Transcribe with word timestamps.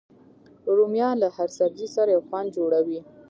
رومیان 0.77 1.15
له 1.23 1.27
هر 1.35 1.49
سبزي 1.59 1.87
سره 1.95 2.09
یو 2.15 2.21
خوند 2.27 2.47
جوړوي 2.57 2.99